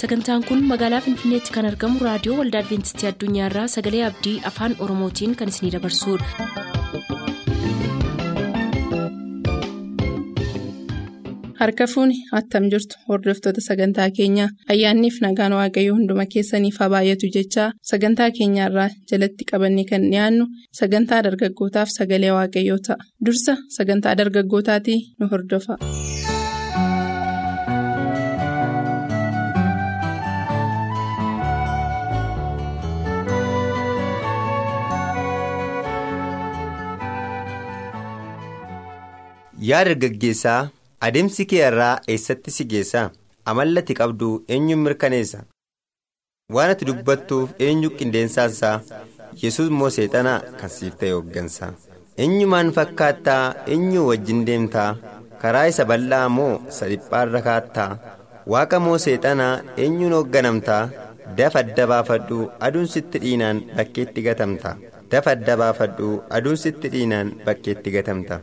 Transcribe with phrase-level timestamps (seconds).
[0.00, 5.54] sagantaan kun magaalaa finfinneetti kan argamu raadiyoo waldaa adventistii addunyaarraa sagalee abdii afaan oromootiin kan
[5.54, 7.28] isinidabarsudha.
[11.60, 17.68] harka fuuni attam jirtu hordoftoota sagantaa keenyaa ayyaanniif nagaan waaqayyoo hunduma keessaniif haa baay'atu jechaa
[17.90, 20.44] sagantaa keenyaarraa jalatti qabanne kan dhiyaannu
[20.80, 25.74] sagantaa dargaggootaaf sagalee waaqayyoo ta'a dursa sagantaa dargaggootaatii nu hordofa.
[39.66, 40.70] Yaa dargaggeessaa
[41.08, 43.02] adeemsi kee irraa eessatti si geessa
[43.52, 45.40] amallati qabdu eenyuun mirkaneessa?
[46.54, 48.76] Waan ati dubbattuuf eenyu qindeensaansaa
[49.42, 51.72] yesus moo seexanaa kan siif ta'e hooggansa.
[52.24, 53.42] Eenyumaan fakkaattaa?
[53.74, 54.90] Eenyu wajjin deemtaa?
[55.42, 57.90] Karaa isa bal'aa moo isa dhiphaarra kaattaa?
[58.54, 59.52] Waaqa moo seexanaa
[59.84, 60.82] eenyuun hoogganamtaa?
[61.38, 64.70] Dafa adda baafadhu aduun sitti dhiinaan bakkeetti gatamta
[65.12, 68.40] dafa adda baafadhu aduun sitti dhiinaan bakkeetti gatamta.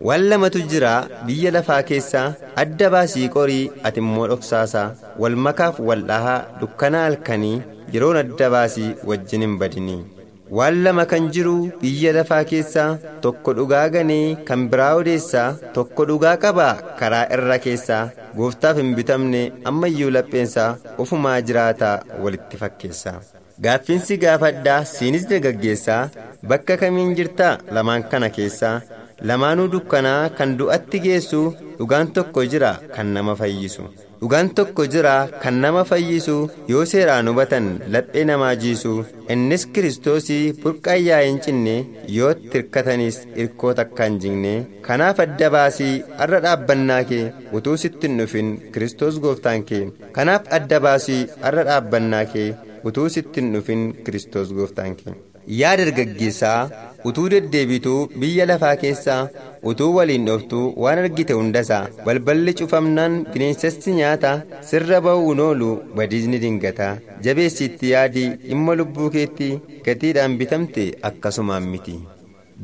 [0.00, 0.92] Waan lamatu jira
[1.26, 2.26] biyya lafaa keessaa
[2.62, 4.88] adda baasii qorii ati immoo dhoksaasaa
[5.22, 7.62] wal makaaf wal dhahaa dukkanaa halkanii
[7.94, 10.02] yeroon adda baasii wajjin hin badinii.
[10.56, 12.90] Waan lama kan jiru biyya lafaa keessaa
[13.22, 15.46] tokko dhugaa ganee kan biraa odeessaa
[15.78, 18.02] tokko dhugaa qabaa karaa irra keessaa
[18.36, 20.68] gooftaaf hin bitamne ammayyuu lapheensaa
[21.04, 21.94] ofumaa jiraataa
[22.26, 23.16] walitti fakkeessaa
[23.66, 26.00] gaaffiinsi gaafadhaa siinis dargaggeessaa
[26.52, 28.74] bakka kamiin jirtaa lamaan kana keessaa
[29.28, 31.44] lamaanuu dukkanaa kan du'atti geessu
[31.78, 33.82] dhugaan tokko jira kan nama fayyisu.
[34.20, 36.36] Dhugaan tokko jira kan nama fayyisu
[36.72, 38.92] yoo seeraan hubatan laphee namaa jiisu.
[39.32, 41.74] Innis kiristoosii burqaayyaa hin cinne
[42.16, 44.54] yoo tirkatanis irkoo takka hin jigne.
[44.86, 45.92] Kanaaf adda baasii
[46.26, 47.24] arra dhaabbannaa kee
[47.60, 49.84] utuu sitti hin dhufin kiristoos gooftaan kee.
[50.18, 52.48] Kanaaf adda baasii arra dhaabbannaa kee
[52.90, 55.14] utuu sitti hin dhufin kiristoos gooftaan kee
[55.60, 56.60] yaa dargaggeessaa
[57.08, 59.18] utuu deddeebituu biyya lafaa keessaa
[59.72, 64.32] utuu waliin dhoftuu waan argite hundasaa balballi cufamnaan bineensatti nyaata
[64.70, 65.70] sirra ba'uun oolu
[66.00, 66.90] badiisni dingata
[67.28, 69.50] jabeessitti yaadii dhimma lubbuu keetti
[69.86, 71.96] gatiidhaan bitamte akkasumaan miti.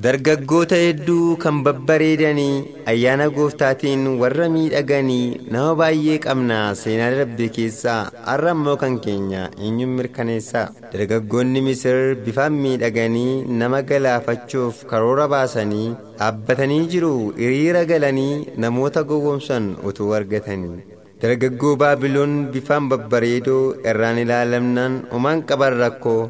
[0.00, 7.98] Dargaggoota hedduu kan babbareedanii ayyaana gooftaatiin warra miidhaganii nama baay'ee qabna seenaa darbe keessaa
[8.28, 15.88] har'a immoo kan keenya eenyuun mirkaneessa dargaggoonni misir bifaan miidhaganii nama galaafachuuf karoora baasanii
[16.20, 20.78] dhaabbatanii jiru hiriira galanii namoota gowwoomsan utuu argatanii
[21.24, 26.22] dargaggoo baabiloon bifaan babbareedoo irraan ilaalamnaan homaan qaban rakkoo.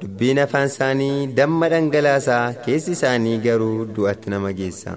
[0.00, 4.96] Dubbiin afaan isaanii damma dhangalaasaa keessi isaanii garuu du'atti nama geessa.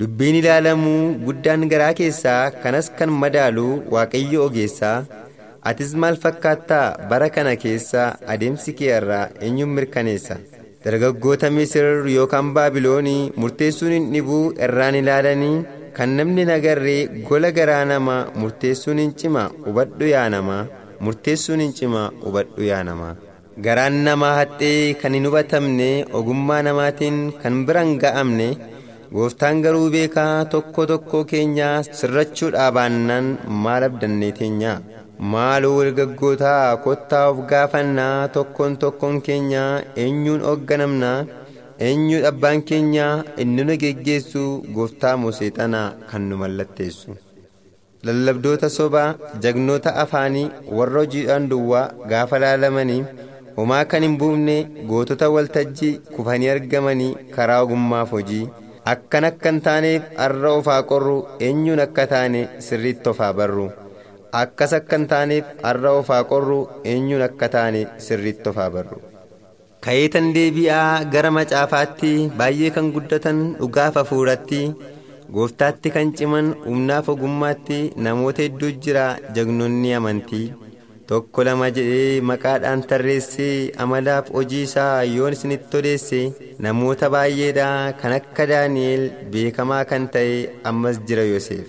[0.00, 4.98] Dubbiin ilaalamuu guddaan garaa keessaa kanas kan madaalu waaqayyo ogeessaa.
[5.70, 8.04] Atis maal fakkaattaa bara kana keessa
[8.34, 10.36] adeemsi kee irraa eenyuun mirkaneessa?
[10.84, 15.56] Dargaggoota misir yookaan baabiloonii murteessuun hin dhibuu irraan ilaalanii
[15.96, 17.00] kan namni nagarree
[17.30, 20.62] gola garaa namaa murteessuun hin cima hubadhu yaa namaa
[21.06, 23.16] murteessuun hin cima hubadhu yaa namaa.
[23.64, 25.88] Garaan namaa haxxee kan hin hubatamne
[26.18, 28.48] ogummaa namaatiin kan biraan ga'amne
[29.16, 33.26] gooftaan garuu beekaa tokko tokko keenyaa sirrachuudhaa baannaan
[33.64, 34.72] maal abdannee teenya
[35.34, 39.70] maaloo dargaggootaa kottaa of gaafannaa tokkoon tokkoon keenyaa
[40.02, 41.12] eenyuun hoogganamna
[41.86, 43.14] eenyuun abbaan keenyaa
[43.44, 44.44] inni nu geggeessu
[44.76, 47.10] gooftaa moo seexanaa kan nu mallatteessu.
[48.06, 49.08] lallabdoota sobaa
[49.44, 53.00] jagnoota afaanii warra hojiidhaan duwwaa gaafa laalamanii
[53.58, 54.56] homaa kan hin buufne
[54.92, 58.44] gootota waltajjii kufanii argamanii karaa ogummaaf hojii
[58.92, 61.16] akkan akkan taaneef har'a ofaa qorru
[61.48, 63.66] eenyuun akka taane sirriitti ofaa barru
[64.42, 66.58] akkas akkan taaneef har'a ofaa qorru
[66.92, 68.98] eenyuun akka taane sirriitti ofaa barru.
[69.86, 74.62] kayeetan deebi'aa gara macaafaatti baay'ee kan guddatan dhugaaf hafuuratti
[75.36, 79.04] gooftaatti kan ciman humnaaf ogummaatti namoota hedduu jira
[79.36, 80.46] jagnoonni amantii.
[81.10, 86.20] Tokko lama jedhee maqaadhaan tarreessee amalaaf hojii isaa yoon isinitti odeesse
[86.66, 87.68] namoota baay'eedha
[88.00, 90.34] kan akka daani'el beekamaa kan ta'e
[90.70, 91.68] ammas jira yoseef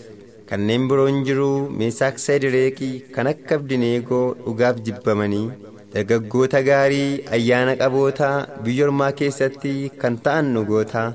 [0.50, 1.50] kanneen biroon jiru
[1.82, 5.46] meesaak sadireeqii kan akka abdineegoo dhugaaf jibbamanii
[5.94, 8.30] dargaggoota gaarii ayyaana qaboota
[8.66, 11.06] biyya ormaa keessatti kan ta'an dhugoota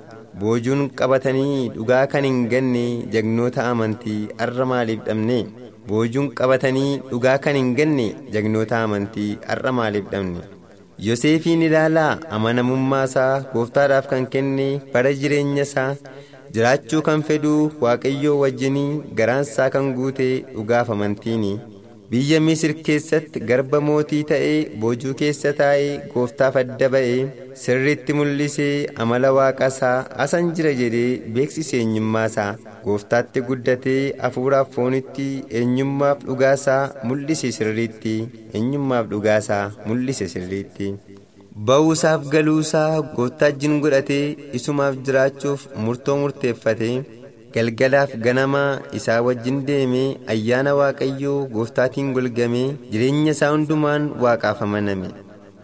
[0.40, 2.86] boojuun qabatanii dhugaa kan hin ganne
[3.16, 5.38] jagnoota amantii har'a maaliif dhabne.
[5.88, 10.42] Boojuun qabatanii dhugaa kan hin ganne jagnoota amantii har'a maaliif dhabne?
[11.06, 15.90] Yoseefiin ilaalaa amanamummaa isaa gooftaadhaaf kan kenne bara jireenya isaa
[16.56, 17.54] jiraachuu kan fedhu
[17.84, 18.90] waaqayyoo wajjinii
[19.20, 21.52] garaansaa kan guute dhugaaf amantiini
[22.14, 27.22] biyya misir keessatti garba mootii ta'ee boojuu keessa taa'ee gooftaaf adda ba'ee
[27.62, 28.74] sirriitti mul'isee
[29.04, 31.08] amala waaqasaa asan jira jedhee
[31.38, 32.50] beeksise eenyummaasaa
[32.84, 35.28] gooftaatti guddatee hafuuraaf foonitti
[35.62, 38.14] eenyummaaf dhugaasaa mul'ise sirriitti
[38.60, 40.92] eenyummaaf dhugaasaa mul'ise sirriitti.
[41.66, 44.24] ba'uusaaf galuusaa gooftaa wajjin godhatee
[44.58, 46.94] isumaaf jiraachuuf murtoo murteeffatee
[47.54, 55.10] galgalaaf ganamaa isaa wajjin deemee ayyaana waaqayyoo gooftaatiin golgamee jireenya isaa hundumaan waaqaaf amaname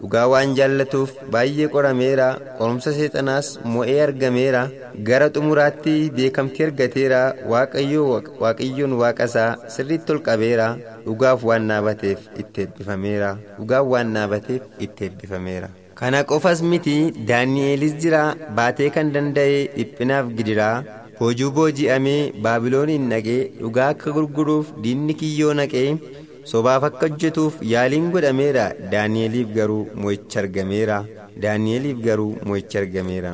[0.01, 2.27] dhugaa waan jaallatuuf baay'ee qorameera
[2.59, 4.61] qorumsa seexanaas mo'ee argameera
[5.09, 7.19] gara xumuraatti beekamtii argateera
[7.53, 10.69] waaqayyoon waaqasaa sirriitti ol qabeera
[11.05, 13.29] dhugaaf waan naabateef itti eebbifameera
[13.59, 15.69] dhugaaf waan naabateef itti eebbifameera.
[15.99, 16.95] kana qofas miti
[17.29, 18.21] daani'elis jira
[18.57, 20.75] baatee kan danda'e dhiphinaaf gidiraa
[21.21, 25.87] hojii booji'amee baabilooniin naqee dhugaa akka gurguruuf diinni kiyyoo naqee
[26.51, 28.65] sobaaf akka hojjetuuf yaaliin godhameera.
[28.91, 30.97] Daani'eliif garuu mo'ichi argameera.
[31.43, 33.33] Daani'eliif garuu mo'ichi argameera.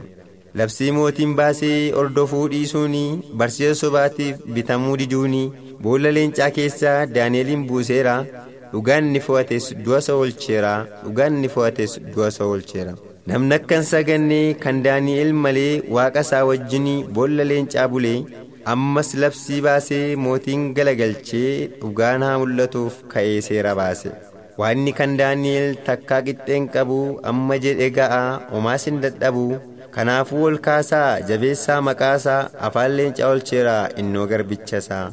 [0.59, 3.03] Labsii mootiin baasee ordofuu dhiisuuni
[3.39, 5.43] barsiisa sobaatiif bitamuu diduuni
[5.83, 8.15] boolla leencaa keessaa daani'eliin buuseera.
[8.71, 10.71] Dhugaan ni fo'ates du'a isa oolcheera
[11.03, 12.93] dhugaan ni fo'ates du'a isa oolcheera
[13.29, 18.17] namni akka hin saganne kan daani'el malee waaqa isaa wajjin boolla leencaa bulee
[18.73, 21.51] ammas labsii baasee mootiin galagalchee
[21.81, 24.09] dhugaan haa mul'atuuf ka'ee seera baase.
[24.59, 26.99] Waanni kan daani'el takkaa qixxeen qabu
[27.31, 29.45] amma jedhe ga'a homaas hin dadhabu.
[29.95, 35.05] Kanaafuu ol kaasaa jabeessaa maqaasaa afaan leencaa oolcheera innoo garbichasaa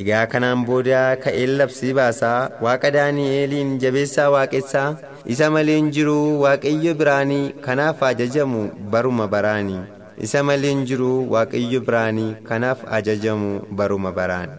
[0.00, 4.88] egaa kanaan booda ka'een labsii baasaa waaqa daani'eliin jabeessaa waaqessaa
[5.34, 8.62] isa malee hin jiru waaqayyo biraanii kanaaf ajajamu
[8.94, 9.82] baruma baraanii
[10.28, 13.50] isa malee hin jiru waaqayyo biraanii kanaaf ajajamu
[13.80, 14.58] baruma baraanii.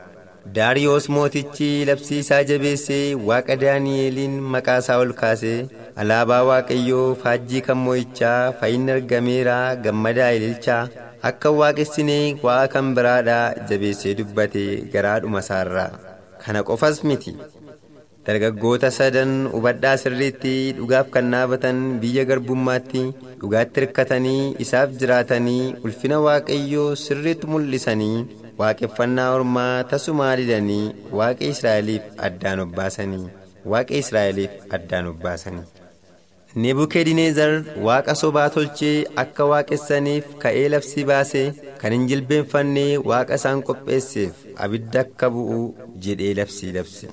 [0.55, 5.59] daariyoos mootichi labsii isaa jabeessee waaqa daani'eliin maqaa isaa ol kaasee
[6.03, 9.55] alaabaa waaqayyoo faajjii kan moo'ichaa fayyinni argameera
[9.85, 10.81] gammadaa ililchaa
[11.29, 15.91] akka waaqessinee waaqa kan biraadhaa jabeessee dubbate garaadhuma isaarraa
[16.45, 17.33] kana qofas miti.
[18.27, 23.01] Dargaggoota sadan hubadhaa sirriitti dhugaaf kan naafatan biyya garbummaatti
[23.41, 28.17] dhugaatti hirkatanii isaaf jiraatanii ulfina waaqayyoo sirriitti mul'isanii
[28.61, 30.85] waaqeffannaa ormaa tasumaa didanii
[31.19, 33.25] waaqa israa'eliif addaan obbaasanii
[33.73, 35.65] waaqa israa'eliif addaan obbaasanii.
[36.61, 37.51] Nebukeedineezar
[37.85, 41.45] waaqa sobaa tolchee akka waaqessaniif ka'ee labsii baasee
[41.81, 44.33] kan hin jilbeenfanne waaqa isaan qopheesseef
[44.65, 45.59] abidda akka bu'u
[46.05, 47.07] jedhee labsii labse.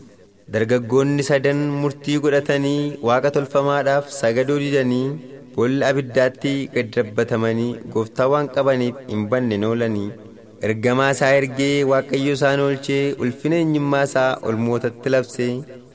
[0.54, 5.08] Dargaggoonni sadan murtii godhatanii waaqa tolfamaadhaaf sagaduu didanii
[5.56, 10.10] boolla abiddaatti gad darbatamanii gooftaa waan qabaniif hin banne noolanii
[10.69, 15.52] ergamaa isaa ergee waaqayyo isaan oolchee ulfina eenyummaa isaa ol mootatti labsee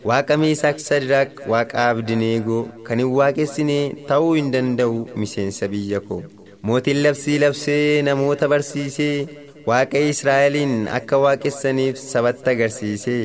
[0.10, 3.80] waaqa meesaak sadiraaq waaqa abdineegoo kan hin waaqessine
[4.10, 6.22] ta'uu hin danda'u miseensa biyya koo.
[6.68, 9.28] Mootiin labsii labsee namoota barsiisee
[9.70, 13.24] waaqa israa'eliin akka waaqessaniif sabatti agarsiisee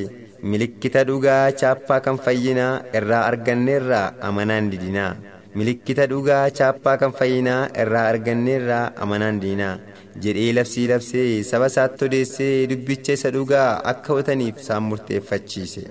[0.53, 5.13] milikkita dhugaa chaappaa kan fayyinaa irraa arganneerraa amanaan didinaa.
[5.59, 9.77] Milikkita dhugaa chaappaa kan fayyinaa irraa arganneerraa amanaan didinaa.
[10.23, 15.83] Jedhee labsii labsee saba isaatti odeessee dubbicha isa dhugaa akka hubataniif isaan murteeffachiise.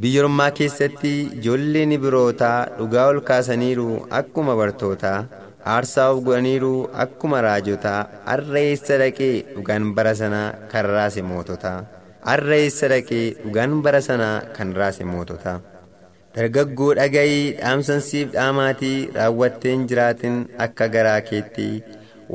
[0.00, 3.88] Biyya ormaa keessatti ijoolleen birootaa dhugaa ol kaasaniiru
[4.20, 5.18] akkuma bartootaa
[5.74, 6.72] aarsaa of godhaniiru
[7.04, 11.78] akkuma raajotaa har'a eessa dhaqee dhugaan bara sanaa kan raase moototaa
[12.28, 15.56] har'a eessa dhaqee dhugaan bara sanaa kan raase moototaa
[16.36, 21.68] dargaggoo dhaga'ii dhaamsansiif dhaamaatii raawwatteen jiraatin akka garaa keetti.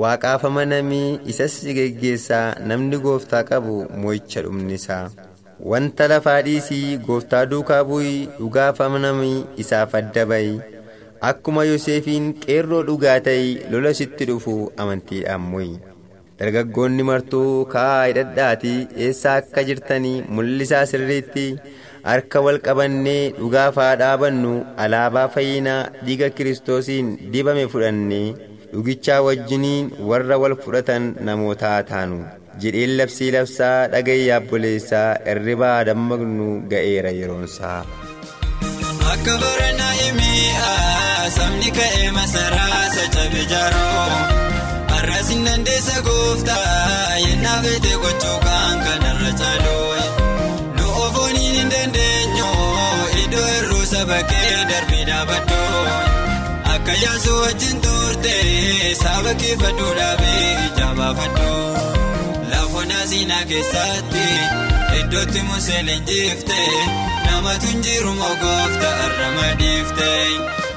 [0.01, 5.03] Waaqaaf amanamii isas geggeessaa namni gooftaa qabu moo'icha dhumnisaa.
[5.73, 10.53] Wanta lafaa dhiisii gooftaa duukaa bu'ii dhugaaf amanamii isaaf adda ba'i.
[11.29, 15.71] Akkuma yoseefiin qeerroo dhugaa ta'ii lola sitti dhufu amantiidhaan mo'i
[16.39, 21.45] dargaggoonni martuu ka'aa hidhadhaatii eessaa akka jirtanii mul'isaa sirriitti?
[22.03, 28.25] Harka wal qabannee dhugaaf haa dhaabannu alaabaa fayyinaa dhiiga kiristoosiin dibame fudhannee
[28.73, 32.19] dhugichaa wajjiniin warra wal fudhatan namoota haa taanu.
[32.63, 37.79] Jedheen labsii labsaa dhagayyaa obboleessaa irribaa dammaqnu ga'eera yeroonsaa.
[39.13, 40.43] Akka baranaa himee
[41.37, 44.05] sabni ka'ee masaraa sacabe jaaroo
[44.93, 49.95] har'asin dandeessa gooftaa yennaa feete gochuu kan kanarra caaloo
[50.77, 52.49] nu ofooniin hin dandeenyu
[53.23, 55.83] iddoo hir'uu saba kee darbee dhaabadhoo
[56.75, 58.35] akka yaasuu wajjin turte
[59.03, 61.98] saba kee faduu dhaabee ija baafadhoo.
[63.09, 64.25] Asiinaa keessatti
[64.99, 66.57] iddootti musee leenjifte
[67.25, 70.27] namatu hin jiru moo gooftaa arrama dhiiftee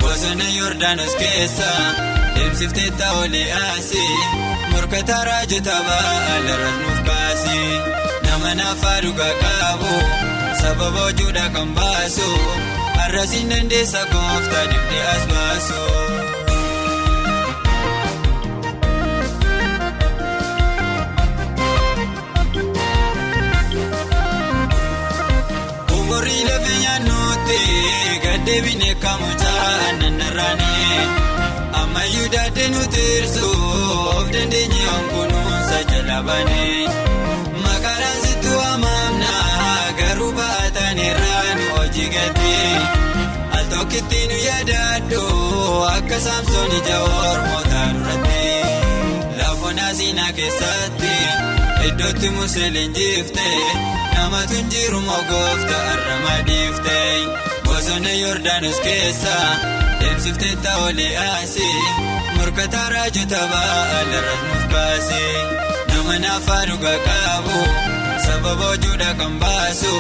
[0.00, 1.68] bosona Yordaanos keessa
[2.36, 4.16] deemsiftee ta'olee asii
[4.70, 7.68] morkataa raajota ba'alarras nuuf kaasii
[8.30, 9.92] nama naafaa dhugaa qabu
[10.62, 12.30] sababa hojuudha kan baasu.
[12.98, 16.21] Har'asiin dandeessa gooftaa dibdee as baasu.
[28.42, 31.02] Gaddeebiin eekamuutaa nannarraanii
[31.80, 36.88] ammayyuu daadde nuti hir'isuuf dandeenye kunuunsa jalabanii
[37.66, 39.34] maqaadhaan sitti waamamna
[40.00, 42.74] garuu baatan irraa nu hojii gatii
[43.58, 45.22] al tokkitti nu yaadaaddu
[45.94, 46.98] akka saamsoon ija
[47.30, 48.42] ormoota duratti
[49.38, 51.14] lafoon asiinaa keessatti
[51.88, 53.62] iddootti museeliin jiiftee.
[54.16, 57.51] namatu hin jiru moo gooftaa arrama dhiiftee
[57.82, 59.34] bosona Yordaanos keessa
[60.00, 61.80] deemsiftee ta'olee asii
[62.36, 65.32] morkataa raajota ba'alarras nuuf kaasee
[65.88, 67.58] nama naafaa dhugaa qabu
[68.26, 69.94] sababa hojuudha kan baasu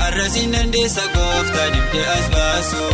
[0.00, 2.84] har'asiin dandeessa gooftaa dibdee as baasu.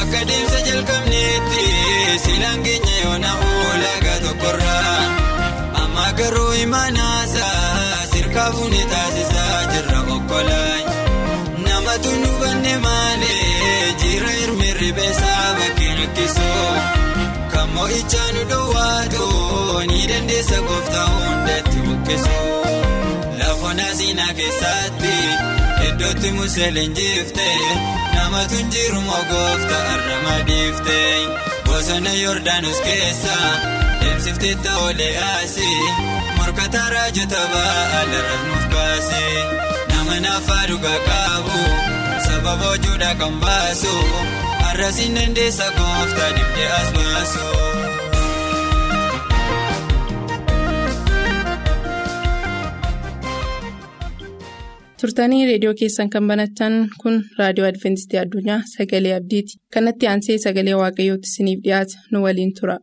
[0.00, 1.64] Akka deemsa jalqabneetti
[2.24, 3.52] silaan keenya yoona amma
[6.58, 10.78] garuu imaanaasaa sirkaa fuunee taasisaa jirra okkolaa
[11.66, 16.72] namatu nu banne maalee jira hirmee ribeessaa bakkee rakkisoo
[17.52, 19.28] kan mo'ichaa nu dhoowwaatu
[19.90, 22.66] ni dandeessa gooftaa hundatti buqqisuu
[23.38, 25.14] lafoon asiinaa keessatti
[25.88, 27.56] iddootti museeliin jiiftee.
[28.14, 31.28] namatu hin jiru moo gooftaa arrama dhiiftee
[31.66, 33.36] bosona Yordaanos keessa
[34.00, 36.17] deemsiftee ta'olee asii
[36.48, 39.40] morkataa raajota ba'alarras nuuf kaasee
[39.90, 41.58] nama naafaa dhugaa qabu
[42.26, 43.92] sababa hojuudha kan baasu
[44.62, 47.44] har'asiin dandeessa gooftaa dibdee as baasu.
[55.00, 61.32] turtanii reediyoo keessan kan banatan kun raadiyoo adventistii addunyaa sagalee abdiiti kanatti aansee sagalee waaqayyootti
[61.32, 62.78] isiniif dhiyaata nu waliin tura.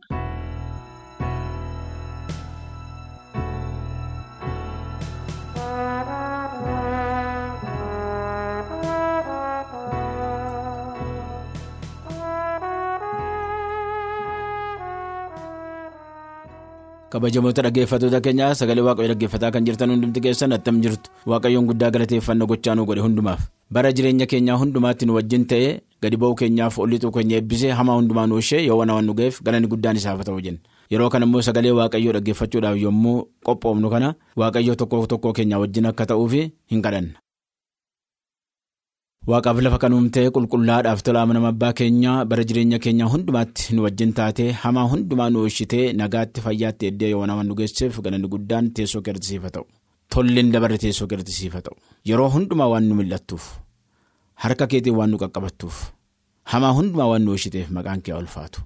[17.16, 21.10] Kabajamoota dhaggeeffattoota keenyaa sagalee waaqayyoo dhaggeeffataa kan jirtan hundumti keessan attam jirtu.
[21.32, 23.40] Waaqayyoon guddaa galateeffannoo gochaa nu godhe hundumaaf.
[23.72, 28.26] Bara jireenya keenyaa hundumaatti nu wajjin ta'ee gadi ba'uu keenyaaf ollituu keenya eebbisee hamaa hundumaa
[28.26, 30.60] nu ishee yoo waan nu ga'eef galanni guddaan isaaf ta'u jenna.
[30.92, 36.06] Yeroo kana immoo sagalee waaqayyoo dhaggeeffachuudhaaf yommuu qophoofnu kana waaqayyoo tokko tokkoo keenyaa wajjin akka
[36.12, 37.16] ta'uuf hin kadhanna.
[39.30, 44.12] Waaqaaf lafa kan uumtee qulqullaadhaaf tolaa nama abbaa keenyaa bara jireenya keenyaa hundumaatti nu wajjin
[44.18, 49.02] taatee hamaa hundumaa nu oolchitee nagaatti fayyaatti eddee yoo nama nu geesseef galanni guddaan teessoo
[49.06, 49.64] keertisiifa ta'u.
[50.14, 51.74] Tolleen dabarre teessoo keertisiifa ta'u.
[52.08, 53.44] Yeroo hundumaa waan nu mil'attuuf
[54.44, 55.76] harka keetiin waan nu qaqqabattuuf
[56.54, 58.60] hamaa hundumaa waan nu oolchiteef maqaan kee ulfaatu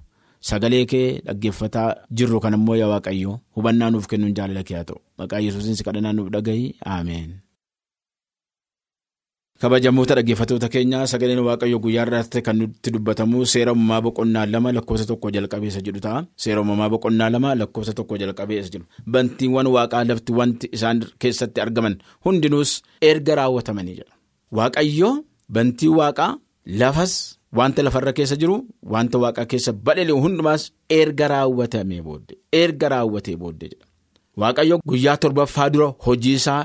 [0.49, 4.99] sagalee kee dhaggeeffataa jirru kan immoo yaa waaqayyoo hubannaa nuuf kennuun jaalala kee haa ta'u.
[5.19, 6.65] Maqaa yesuusiin si kadhannaa nuuf dhagahi
[6.97, 7.31] ameen.
[9.61, 15.05] Kabajamoota dhaggeeffattoota keenyaa sagaleen waaqayyo guyyaa irratti kan nutti dubbatamu seera uumamaa boqonnaa lama lakkoofsa
[15.11, 16.19] tokko jalqabeessa jedhu ta'a.
[16.43, 18.85] Seera uumamaa boqonnaa lama lakkoofsa tokko jalqabeessa jedhu.
[19.13, 22.71] Bantiiwwan waaqaa lafti wanti isaan keessatti argaman hundinuus
[23.11, 24.13] erga raawwatamanii jedha
[24.59, 25.11] waaqayyo
[25.57, 26.31] bantii waaqaa
[26.81, 27.13] lafas
[27.59, 28.55] wanta lafarra keessa jiru
[28.95, 30.61] wanta waaqaa keessa badhale hundumaas
[30.99, 33.85] erga raawwatamee booddee erga raawwatee booddee jedha.
[34.41, 36.61] Waaqayyo guyyaa torbaffaa dura hojii isaa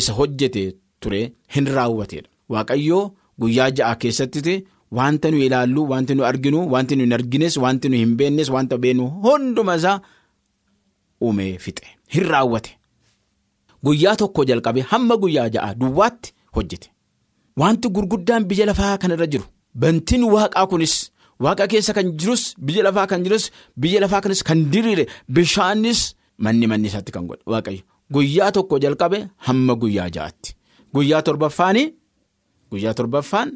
[0.00, 0.64] isa hojjete
[1.00, 1.22] ture
[1.54, 2.28] hin raawwateedha.
[2.54, 3.04] Waaqayyoo
[3.40, 4.54] guyyaa ja'a keessatti
[4.98, 8.78] wanta nu ilaallu wanti nu arginu wanti nu hin argines wanti nu hin beeknes wanta
[8.82, 10.00] beeknu hunduma isaa
[11.22, 12.70] uumee fixe hin raawwate.
[13.84, 16.88] Guyyaa tokko jalqabe hamma guyyaa ja'a duwwaatti hojjete.
[17.60, 20.94] Wanti gurguddaan biyya lafaa kanarra jiru bantiin waaqaa kunis
[21.44, 23.44] waaqa keessa kan jirus biyya lafaa kan jirus
[23.76, 26.00] biyya lafaa kanis kan diriire bishaanis
[26.44, 27.82] manni manni isaatti kan godhe waaqayyo
[28.14, 30.50] guyyaa tokko jalqabe hamma guyyaa ja'aatti
[30.94, 31.86] guyyaa torbaffaanii.
[32.70, 33.50] Guyyaa torbaffaan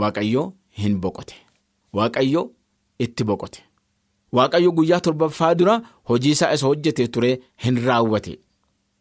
[0.00, 0.46] waaqayyoo
[0.80, 1.34] hin boqote.
[1.96, 2.42] Waaqayyo
[2.98, 3.60] itti boqote.
[4.36, 5.74] Waaqayyo guyyaa torbaffaa dura
[6.08, 7.30] hojii isaa isa hojjetee ture
[7.64, 8.38] hin raawwate.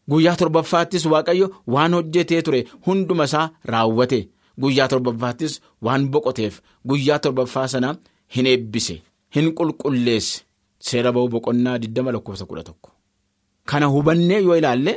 [0.10, 4.20] Guyyaa torbaffaattis waaqayyo waan hojjetee ture hunduma isaa raawwate.
[4.62, 7.96] Guyyaa torbaffaattis waan boqoteef guyyaa torbaffaa sana
[8.36, 9.02] hin eebbise
[9.36, 10.44] hin qulqulleesse.
[10.80, 12.74] Seera ba'uu boqonnaa 20 lakkoofsa 11.
[13.66, 14.94] Kana hubannee yoo ilaalle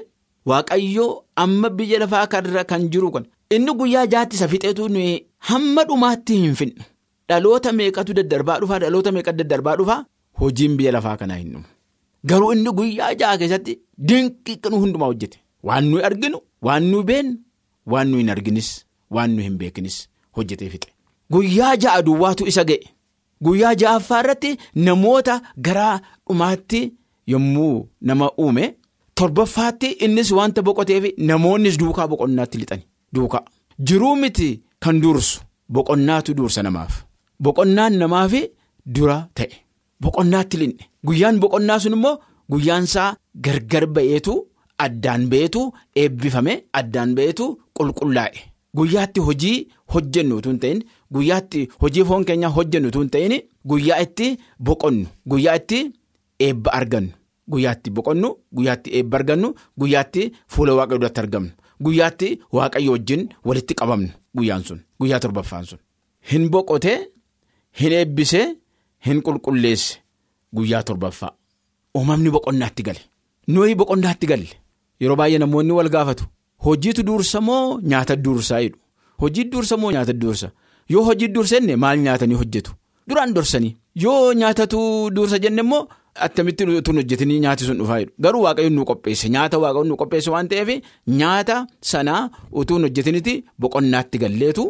[0.51, 4.89] waaqayyoo amma biyya lafaa kanarra kan jiru kun inni guyyaa jaatti isa fixeetu
[5.49, 6.83] hamma dhumaatti hin finne.
[7.29, 10.05] Dhaloota meeqatu daddarbaa dhufaa dhaloota meeqatu daddarbaa dhufaa
[10.41, 11.65] hojiin biyya lafaa kanaa hin dhumu.
[12.29, 15.39] Garuu inni guyyaa ja'a keessatti dinqii kan hundumaa hojjete.
[15.63, 17.35] Waan nuyi arginu, waan nuyi beennu,
[17.87, 18.69] waan nuyi hin arginis,
[19.11, 19.97] waan nuyi hin beekinis
[20.37, 20.91] hojjetee fixe.
[21.33, 22.87] Guyyaa ja'a duwwaatu isa ga'e.
[23.45, 26.83] Guyyaa ja'affaa irratti namoota gara dhumaatti
[27.27, 28.75] yommuu nama uume
[29.15, 32.85] torbaffaatti innis wanta boqoteef namoonnis duukaa boqonnaatti lixani.
[33.17, 33.45] Duukaa.
[33.87, 34.49] Jiruu miti
[34.83, 35.41] kan dursu
[35.75, 36.93] boqonnaatu dursa namaaf.
[37.45, 38.33] Boqonnaan namaaf
[38.95, 39.55] dura ta'e.
[40.03, 40.83] Boqonnaatti linne.
[41.07, 42.17] Guyyaan boqonnaa sun immoo
[42.51, 42.87] guyyaan
[43.45, 44.35] gargar ba'eetu
[44.85, 45.61] addaan ba'eetu
[46.03, 47.45] eebbifame addaan ba'eetu
[47.77, 48.39] qulqullaa'e.
[48.77, 50.81] Guyyaatti hojii hojjennu hin ta'in
[51.15, 53.35] guyyaatti hojii foon keenyaa hojjennu hin ta'in
[53.71, 54.27] guyyaa itti
[54.69, 55.79] boqonnu guyyaa itti
[56.47, 57.13] eebba argannu
[57.53, 59.49] guyyaatti boqonnu guyyaatti eebba argannu
[59.81, 61.51] guyyaatti fuula waaqayyoo duratti argamnu
[61.85, 65.79] guyyaatti waaqayyo wajjin walitti qabamnu guyyaan sun guyyaa torbaffaan sun.
[66.31, 66.99] Hin boqotee
[67.81, 68.47] hin eebbisee
[69.07, 69.99] hin qulqulleesse
[70.57, 71.33] guyyaa torbaffaa.
[71.99, 73.01] Uumamni boqonnaatti gale.
[73.49, 74.49] Nuyi boqonnaatti galle.
[75.01, 76.25] Yeroo baay'ee namoonni wal gaafatu.
[76.65, 78.79] Hojiitu dursa moo nyaata dursaa jedhu?
[79.23, 80.49] Hojii dursa moo nyaata dursa
[80.93, 82.73] yoo hojii dursa jenne maal nyaatanii hojjetu?
[83.09, 83.77] Duraan dursanii?
[84.05, 84.79] Yoo nyaatatu
[85.17, 85.89] dursa jenne immoo
[86.25, 88.13] attamitti tun hojjetanii nyaati sun dhufaa jedhu.
[88.25, 89.29] Garuu waaqayyoon nu qopheesse.
[89.35, 90.71] Nyaata waaqayyoon nu qopheesse waan ta'eef
[91.21, 91.57] nyaata
[91.91, 92.23] sanaa
[92.61, 94.65] utuu hojjetinitti boqonnaatti galleetu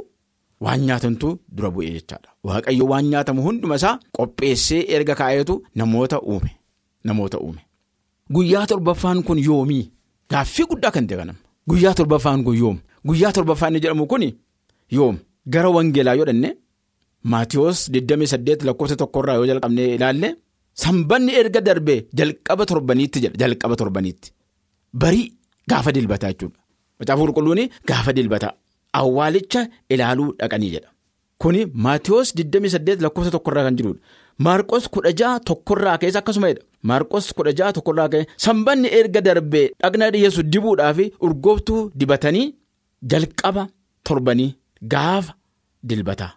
[0.64, 2.28] waan nyaatantu dura bu'ee jechaadha.
[2.48, 6.50] Waaqayyo waan nyaatamu hunduma isaa qopheessee erga kaa'eetu namoota uume.
[7.04, 7.62] Namoota uume.
[8.34, 9.84] Guyyaa torbaffaan kun yoomii?
[10.30, 11.38] Gaaffii guddaa kan ta'e kanama.
[11.70, 12.78] Guyyaa torbaffaan kun yoom?
[13.08, 14.24] Guyyaa torbaffaan jedhamu kun
[14.96, 15.16] yoom?
[15.52, 16.54] Gara wangeelaa yoo dhannee
[17.32, 20.28] Maatiyoos 28 lakkoofsa tokkorraa yoo jalqabnee ilaalle
[20.82, 24.28] sanbanni erga darbee jalqaba torbaniitti jedha jalqaba torbaniitti
[25.02, 25.26] barii
[25.70, 26.58] gaafa dilbataa jechuudha.
[27.00, 28.52] Macaafa qulqulluun gaafa dilbataa
[29.00, 29.60] awwaalicha
[29.94, 30.88] ilaaluu dhaqanii jedha.
[31.42, 34.00] Kuni Maatiyoos 28 lakkoofsa tokkorraa kan jirudha.
[34.46, 36.62] Maarqos 16 tokkorraa keessa akkasuma jedha.
[36.88, 42.46] Maarqos 16 tokkorraa keessa sanbanni erga darbee dhagna dhiyeessu dibuudhaaf urgooftuu dibatanii
[43.12, 43.66] jalqaba
[44.08, 44.50] torbanii
[44.92, 45.32] gaafa
[45.88, 46.32] dilbataa.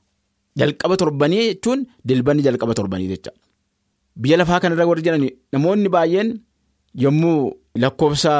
[0.60, 3.32] Jalqaba torbanii jechuun dilbanni jalqaba torbanii jecha.
[4.22, 6.30] Biyya lafaa kanarra warri jiran namoonni baay'een
[7.04, 7.38] yommuu
[7.84, 8.34] lakkoofsa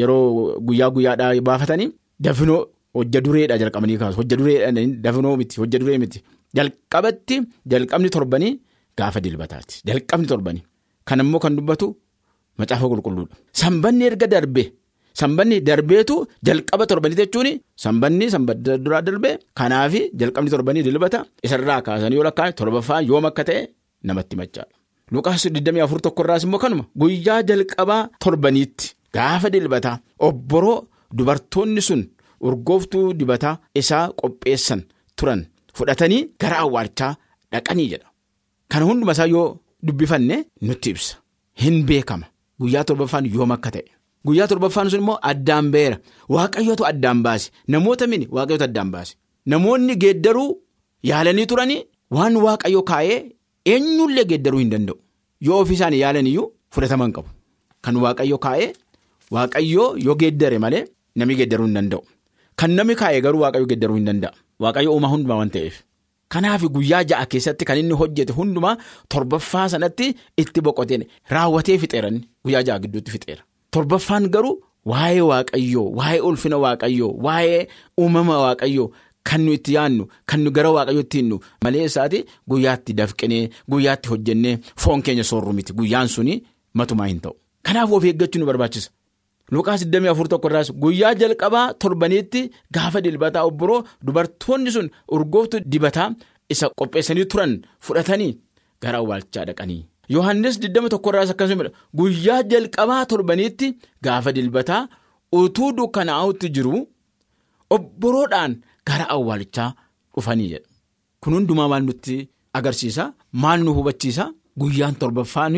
[0.00, 1.88] yeroo guyyaa guyyaadhaa baafatanii
[2.26, 2.60] dafinoo
[2.96, 4.70] hojja dureedha jalqabanii kaasu hojja dureedha
[5.04, 6.18] dafinoo miti hojja duree miti
[6.56, 7.36] jalqabatti
[7.72, 8.52] jalqabni torbanii
[8.98, 10.64] gaafa dilbataati jalqabni torbanii
[11.08, 11.86] kan immoo kan dubbatu
[12.58, 13.34] macaafa qulqulluudha.
[13.60, 14.62] Sanbanni erga darbe
[15.20, 17.48] sanbanni darbeetu jalqaba torbanii jechuun
[17.84, 23.42] sanbanni sanbata duraa darbee kanaaf jalqabni torbanii dilbata isarraa kaasanii yoo lakkaa'e torbaffaan yoom akka
[23.48, 23.62] ta'e
[24.08, 24.77] namatti machaadha.
[25.12, 29.96] Luqaas 24 tokkorraas immoo kanuma guyyaa jalqabaa torbaniitti gaafa dilbataa
[30.28, 30.78] obboroo
[31.16, 32.02] dubartoonni sun
[32.46, 34.80] urgooftuu dibataa isaa qopheessan
[35.16, 35.40] turan
[35.76, 37.12] fudhatanii gara awwaalchaa
[37.52, 38.08] dhaqanii jedha.
[38.70, 39.46] Kana hunduma isaa yoo
[39.86, 41.16] dubbifanne nutti ibsa.
[41.62, 42.26] Hin beekama
[42.60, 43.84] guyyaa torbaffaan yoom akka ta'e.
[44.26, 45.96] Guyyaa torbaffaan sun immoo addaan beera
[46.34, 49.14] waaqayyootu addaan baase namoota mini waaqayyootu addaan baase
[49.46, 50.50] namoonni geeddaruu
[51.10, 51.80] yaalanii turanii
[52.16, 53.18] waan waaqayyo kaa'ee.
[53.66, 54.98] Eenyullee geeddaruu hin danda'u.
[55.40, 57.28] Yoo ofii isaanii yaalan iyyuu fudhataman qabu.
[57.82, 58.72] Kan waaqayyo kaa'ee
[59.30, 60.84] waaqayyoo yoo geeddare malee
[61.16, 62.02] namni geeddaruu hin danda'u.
[62.56, 64.32] Kan namni kaa'ee garuu waaqayyo geeddaruu hin danda'a.
[64.60, 65.82] Waaqayyo uumaa hundumaa waan ta'eef.
[66.34, 68.76] Kanaaf guyyaa ja'a keessatti kan inni hojjete hundumaa
[69.14, 70.08] torbaffaa sanatti
[70.42, 73.42] itti boqoteen raawwatee fixeeran guyyaa ja'a gidduutti fixeera.
[73.70, 74.56] Torbaffaan garuu
[74.92, 77.62] waa'ee waaqayyoo waa'ee ulfina waaqayyoo waa'ee
[78.00, 78.90] uumama waaqayyoo.
[79.28, 82.18] Kan nu itti yaadnu kan nu gara waaqayyootti hinnu malee isaati
[82.50, 86.34] guyyaatti dafqinee guyyaatti hojjennee foon keenya soorru miti guyyaan suni
[86.74, 87.34] matumaa hin ta'u.
[87.66, 88.90] Kanaaf of eeggachuu nu barbaachisa.
[89.52, 92.40] Luqaas 24 tokko irraas guyyaa jalqabaa torbaniitti
[92.74, 96.08] gaafa dilbataa obboroo dubartoonni sun urgooftuu dibataa
[96.54, 97.52] isa qopheessanii turan
[97.86, 98.32] fudhatanii
[98.82, 99.82] gara awwaalchaa dhaqanii.
[100.14, 104.82] Yohaannis 21 irraas akkasuma guyyaa jalqabaa torbaniitti gaafa dilbataa
[105.40, 106.74] utuu dukkanaa'utti jiru
[107.76, 108.52] obboroodhaan.
[108.88, 109.70] Gara awwaalichaa
[110.14, 110.68] dhufanii jedha.
[111.22, 112.16] Kun hundumaa maal nutti
[112.58, 113.04] agarsiisa?
[113.42, 114.24] Maal nu hubachiisa?
[114.60, 115.56] Guyyaan torbaffaan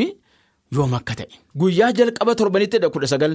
[0.74, 1.34] yoom akka ta'e.
[1.60, 3.32] Guyyaa jalqaba torbanitti kudha sagal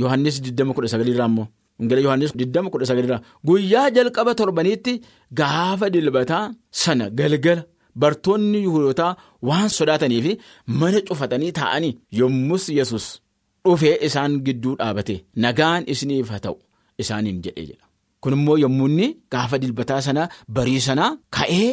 [0.00, 1.46] Yohaannis 20 irraa immoo
[1.80, 4.92] Ingila Yohaannis 20 irraa guyyaa jalqaba torbanitti
[5.40, 6.44] gaafa dilbataa
[6.82, 7.62] sana galgala
[8.02, 9.12] bartoonni Yihuudootaa
[9.48, 10.32] waan sodaatanii fi
[10.80, 13.06] mana cufatanii taa'anii yommus yesus
[13.64, 16.56] dhufee isaan gidduu dhaabate nagaan isiniif haa ta'u
[17.02, 17.86] isaaniin jedhee jedha.
[18.20, 21.70] Kun immoo yommuu inni gaafa dilbataa sana barii sanaa ka'ee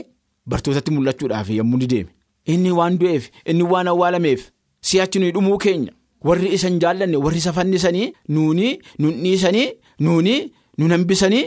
[0.50, 2.12] bartootatti mul'achuudhaaf yommuu inni deeme.
[2.54, 4.42] Inni waan du'eef inni waan awwaalameef
[4.90, 5.92] si'achi nuyi dhumuu keenya.
[6.28, 8.70] Warri isan jaallanne warri isa fannisanii nuuni
[9.02, 9.68] nun dhiisanii
[10.06, 10.36] nuuni
[10.80, 11.44] nun hambisanii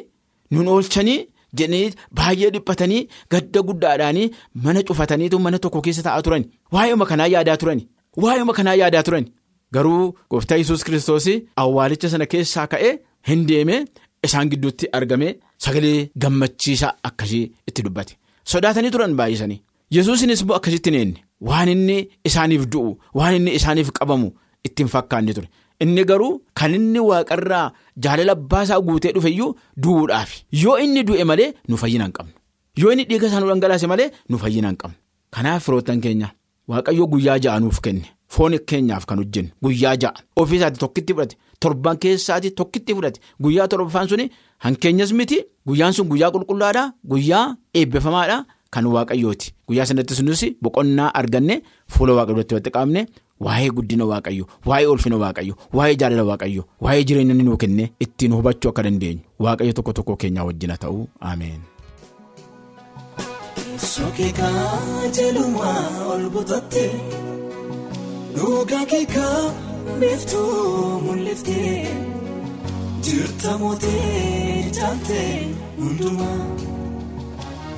[0.52, 1.18] nun oolchanii
[1.58, 3.00] jedhanii baay'ee dhiphatanii
[3.32, 4.26] gadda guddaadhaanii
[4.64, 7.80] mana cufataniitu mana tokko keessa taa'aa turan waa'eema kanaa yaadaa turan
[8.24, 9.26] waa'eema kanaa yaadaa turan
[9.74, 11.26] garuu gooftaa yesus kiristoos
[11.62, 12.92] awwaalicha sana keessaa ka'ee
[13.30, 13.76] hin deeme
[14.26, 15.28] isaan gidduutti argame
[15.64, 18.16] sagalee gammachiisaa akkasii itti dubbate.
[18.50, 19.60] Sodaatanii turan baay'isanii.
[19.96, 21.96] Yesuusinis immoo akkasitti neenne waan inni
[22.28, 24.28] isaaniif du'u waan inni isaaniif qabamu
[24.66, 25.48] ittiin fakkaanne ture.
[25.82, 27.72] Inni garuu kan inni waaqarraa
[28.04, 30.30] jaalala abbaasaa guutee dhufeyyuu du'uudhaaf.
[30.62, 32.32] Yoo inni du'e malee nu fayyina hin qabnu.
[32.80, 34.96] Yoo inni dhiiga isaa nu dhangalaase malee nu fayyina hin qabnu.
[35.34, 36.28] Kanaaf firoottan keenya
[36.68, 39.50] waaqayyoo guyyaa ja'a nuuf kenne foon keenyaaf kan hojjennu.
[39.62, 40.14] Guyyaa ja'a.
[40.36, 41.36] Ofiisaatti tokkitti fudhate.
[41.60, 43.20] Torban keessaatti tokkitti fudhate.
[43.42, 44.30] Guyyaa torbaffaan suni
[44.64, 45.38] hankeenyas miti.
[45.66, 46.92] Guyyaan sun guyyaa qulqullaadhaa.
[47.08, 49.52] Guyyaa eebbifamaadhaa kan waaqayyooti.
[49.68, 53.06] Guyyaa sanatti sunis boqonnaa arganne fuula waaqayyootti walitti qabne.
[53.40, 58.32] Waa'ee guddina waaqayyo waa'ee ulfina waaqayyo waa'ee jaalala waaqayyo waa'ee jireenya inni nuu kenne ittiin
[58.34, 59.20] hubachuu akka dandeenyu.
[59.44, 61.04] Waaqayyo tokko tokko keenyaa wajjina ta'uu.
[61.20, 61.60] Ameen.
[63.76, 66.82] Sookeekaa jelumaa ol butatte
[68.36, 69.42] dhugaa keekaa
[70.00, 71.78] beeftuu mul'iftee
[73.06, 75.32] jirta mootee jaaltee
[75.78, 76.42] hundumaa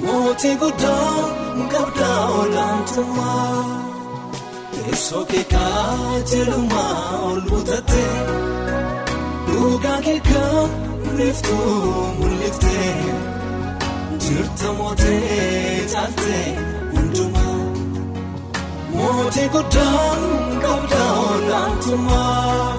[0.04, 1.14] mootii guddaa
[1.72, 3.80] qabdaa olaantummaa.
[5.00, 8.04] Sookeekaa jelumaa ol butatte
[9.46, 10.60] dhugaa keekaa
[11.16, 12.94] beeftuu mul'iftee.
[14.24, 16.46] Jirta mootee jaaltee
[19.20, 20.16] mootii guddaa
[20.62, 22.70] qabdaa olaantummaa.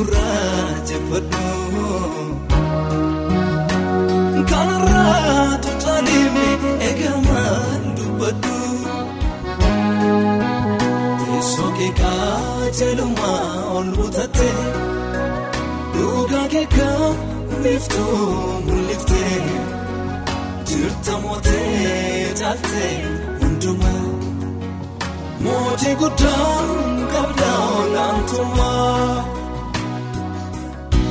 [0.00, 1.46] Uturraa jeffadhu.
[4.50, 6.46] Kanarraa tolchaaleemi
[6.88, 8.56] eegamaan dubbadhu.
[11.24, 14.48] Teessoo keekaa jelumaa ol butatte.
[15.94, 17.08] Dhugaa keekaa
[17.62, 18.18] beeftuu
[18.66, 19.42] mul'iftee.
[20.70, 22.94] Jirta mootee jaaltee
[23.40, 24.06] hundumaa
[25.44, 26.54] mootii guddaa
[27.12, 29.29] qabdaa olaantummaa.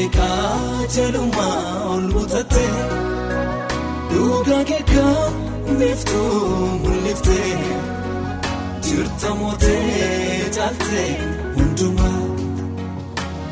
[0.00, 2.62] Keekaa jelumaa ol butatte.
[4.12, 5.24] Dhugaa keekaa
[5.78, 7.58] beeftuu mul'iftee.
[8.86, 11.10] Jirta mootee jaaltee
[11.56, 12.22] hundumaa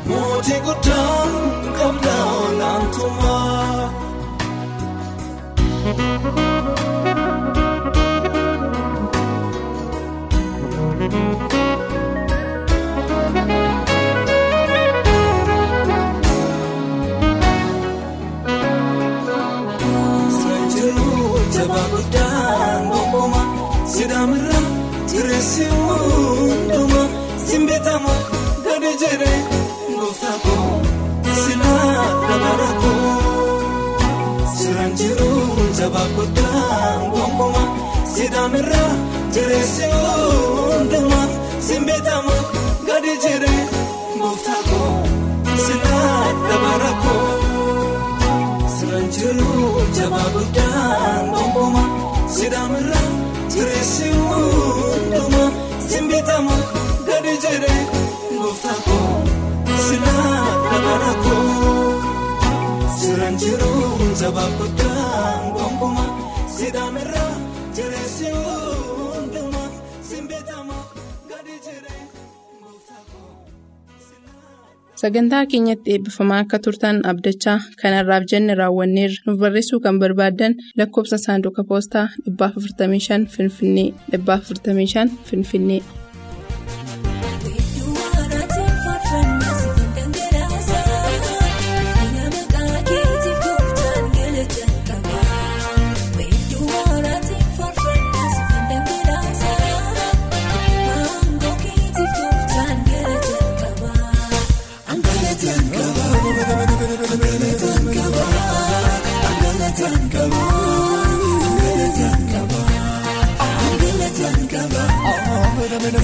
[0.09, 1.27] mootii guddaa
[1.77, 3.89] qabdaa olaantummaa.
[21.59, 23.47] Jabaa guddaan gonkumaa
[23.93, 24.61] sidaamirraa.
[25.11, 27.07] Jireessi hundumaa
[27.47, 28.13] simbitamu
[28.65, 29.39] gadi jedhee
[29.95, 30.81] gooftaa koo
[31.43, 33.15] silaa dabala koo
[34.57, 35.29] siraan jiru
[35.79, 37.67] jabaa guddaan gonkumaa
[38.13, 38.91] sidaamirraa
[39.33, 41.27] jireessi hundumaa
[41.67, 42.35] simbitamu
[42.87, 43.63] gadi jedhee
[44.21, 44.93] gooftaa koo
[45.65, 47.27] silaa dabala koo
[49.19, 49.49] jiru
[49.97, 51.89] jabaa guddaan gonkumaa
[52.35, 53.07] sidaamirraa.
[53.53, 55.49] Jireessi hundumaa
[55.89, 56.55] simbitamu
[57.07, 57.81] gadi jedhee
[58.41, 59.15] gooftaa koo
[59.87, 61.87] silaa dabala koo
[62.99, 63.71] siraan jiru
[64.21, 66.09] jabaa guddaan gonkumaa
[66.57, 67.33] sidaamirraa
[67.75, 69.69] jireessi hundumaa
[70.09, 70.77] simbitamu.
[71.29, 72.01] gadi jiree
[72.63, 73.27] gooftaa koo.
[74.99, 81.63] Sagantaa keenyatti eebbifamaa akka turtan abdachaa kanarraaf jenne raawwanneerra nuuf barreessuu kan barbaaddan lakkoofsa saanduqa
[81.69, 85.81] poostaa 455 Finfinnee 455 Finfinnee.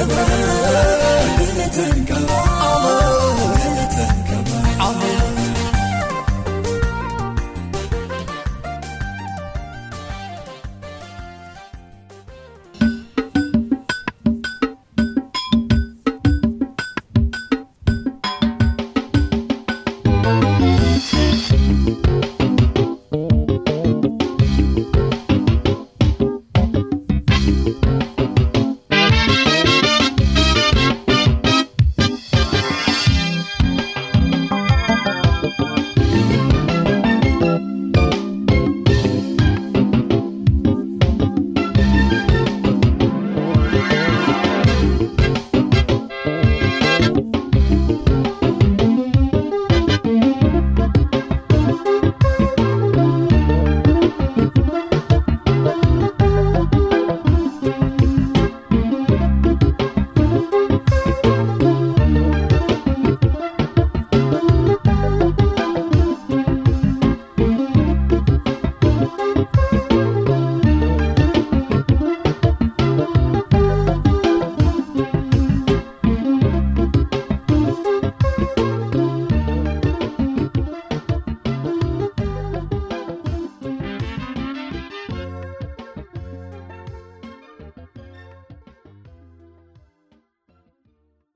[0.00, 0.49] Qaba.